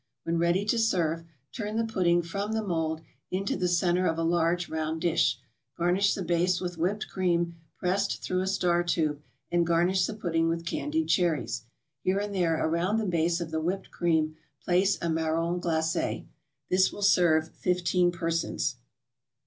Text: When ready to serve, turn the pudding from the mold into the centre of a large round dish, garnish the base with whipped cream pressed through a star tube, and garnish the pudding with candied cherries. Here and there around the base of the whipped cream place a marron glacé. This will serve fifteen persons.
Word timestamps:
When 0.23 0.39
ready 0.39 0.65
to 0.65 0.79
serve, 0.79 1.25
turn 1.51 1.75
the 1.77 1.85
pudding 1.85 2.23
from 2.23 2.53
the 2.53 2.63
mold 2.63 3.01
into 3.29 3.55
the 3.55 3.67
centre 3.67 4.07
of 4.07 4.17
a 4.17 4.23
large 4.23 4.67
round 4.67 5.01
dish, 5.01 5.37
garnish 5.77 6.15
the 6.15 6.23
base 6.23 6.59
with 6.59 6.79
whipped 6.79 7.07
cream 7.07 7.53
pressed 7.77 8.23
through 8.23 8.41
a 8.41 8.47
star 8.47 8.81
tube, 8.83 9.21
and 9.51 9.63
garnish 9.63 10.07
the 10.07 10.15
pudding 10.15 10.47
with 10.49 10.65
candied 10.65 11.07
cherries. 11.07 11.65
Here 12.01 12.17
and 12.17 12.33
there 12.33 12.65
around 12.67 12.97
the 12.97 13.05
base 13.05 13.39
of 13.39 13.51
the 13.51 13.61
whipped 13.61 13.91
cream 13.91 14.37
place 14.63 14.97
a 15.03 15.07
marron 15.07 15.61
glacé. 15.61 16.25
This 16.67 16.91
will 16.91 17.03
serve 17.03 17.53
fifteen 17.55 18.11
persons. 18.11 18.77